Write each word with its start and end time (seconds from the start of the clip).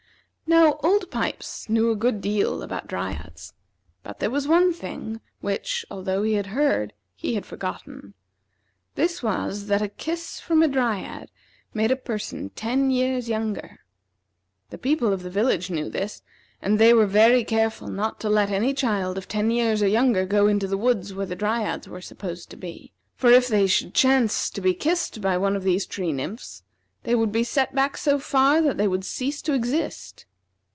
Now, 0.47 0.81
Old 0.83 1.09
Pipes 1.09 1.69
knew 1.69 1.91
a 1.91 1.95
good 1.95 2.19
deal 2.19 2.61
about 2.61 2.85
Dryads, 2.89 3.53
but 4.03 4.19
there 4.19 4.29
was 4.29 4.49
one 4.49 4.73
thing 4.73 5.21
which, 5.39 5.85
although 5.89 6.23
he 6.23 6.33
had 6.33 6.47
heard, 6.47 6.91
he 7.15 7.35
had 7.35 7.45
forgotten. 7.45 8.15
This 8.95 9.23
was, 9.23 9.67
that 9.67 9.81
a 9.81 9.87
kiss 9.87 10.41
from 10.41 10.61
a 10.61 10.67
Dryad 10.67 11.31
made 11.73 11.89
a 11.89 11.95
person 11.95 12.49
ten 12.49 12.91
years 12.91 13.29
younger. 13.29 13.79
The 14.71 14.77
people 14.77 15.13
of 15.13 15.23
the 15.23 15.29
village 15.29 15.69
knew 15.69 15.89
this, 15.89 16.21
and 16.61 16.77
they 16.77 16.93
were 16.93 17.07
very 17.07 17.45
careful 17.45 17.87
not 17.87 18.19
to 18.19 18.27
let 18.29 18.49
any 18.49 18.73
child 18.73 19.17
of 19.17 19.29
ten 19.29 19.51
years 19.51 19.81
or 19.81 19.87
younger, 19.87 20.25
go 20.25 20.47
into 20.47 20.67
the 20.67 20.75
woods 20.77 21.13
where 21.13 21.25
the 21.27 21.33
Dryads 21.35 21.87
were 21.87 22.01
supposed 22.01 22.49
to 22.49 22.57
be; 22.57 22.91
for, 23.15 23.31
if 23.31 23.47
they 23.47 23.67
should 23.67 23.93
chance 23.93 24.49
to 24.49 24.59
be 24.59 24.73
kissed 24.73 25.21
by 25.21 25.37
one 25.37 25.55
of 25.55 25.63
these 25.63 25.85
tree 25.85 26.11
nymphs, 26.11 26.61
they 27.03 27.15
would 27.15 27.31
be 27.31 27.45
set 27.45 27.73
back 27.73 27.95
so 27.95 28.19
far 28.19 28.61
that 28.61 28.75
they 28.77 28.87
would 28.89 29.05
cease 29.05 29.41
to 29.43 29.53
exist. 29.53 30.25